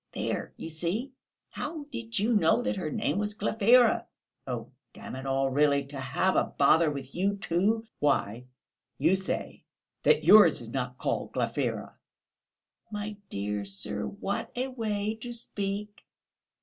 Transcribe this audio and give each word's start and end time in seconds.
"There, 0.15 0.51
you 0.57 0.67
see! 0.71 1.11
How 1.51 1.83
did 1.91 2.17
you 2.17 2.33
know 2.33 2.63
that 2.63 2.75
her 2.77 2.89
name 2.91 3.19
was 3.19 3.35
Glafira?" 3.37 4.07
"Oh, 4.47 4.71
damn 4.95 5.15
it 5.15 5.27
all, 5.27 5.51
really! 5.51 5.83
To 5.83 5.99
have 5.99 6.35
a 6.35 6.45
bother 6.57 6.89
with 6.89 7.13
you, 7.13 7.35
too! 7.37 7.85
Why, 7.99 8.47
you 8.97 9.15
say 9.15 9.63
that 10.01 10.23
yours 10.23 10.59
is 10.59 10.69
not 10.69 10.97
called 10.97 11.33
Glafira!..." 11.33 11.93
"My 12.91 13.15
dear 13.29 13.63
sir, 13.63 14.07
what 14.07 14.49
a 14.55 14.69
way 14.69 15.19
to 15.21 15.31
speak!" 15.33 16.01